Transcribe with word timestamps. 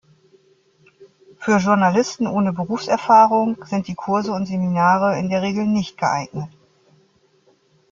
Für 1.37 1.57
Journalisten 1.59 2.25
ohne 2.25 2.53
Berufserfahrung 2.53 3.63
sind 3.65 3.87
die 3.87 3.93
Kurse 3.93 4.31
und 4.31 4.47
Seminare 4.47 5.19
in 5.19 5.29
der 5.29 5.43
Regel 5.43 5.67
nicht 5.67 5.95
geeignet. 5.95 6.49